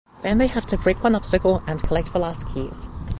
Then 0.23 0.39
they 0.39 0.47
have 0.47 0.65
to 0.65 0.79
break 0.79 1.03
one 1.03 1.13
obstacle 1.13 1.61
and 1.67 1.79
collect 1.83 2.11
the 2.11 2.17
last 2.17 2.49
keys. 2.49 2.87